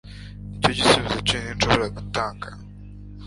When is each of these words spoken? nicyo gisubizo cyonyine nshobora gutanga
nicyo 0.51 0.71
gisubizo 0.77 1.17
cyonyine 1.27 1.53
nshobora 1.55 1.85
gutanga 1.97 2.47